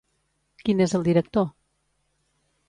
[0.63, 1.47] Qui n'és el director?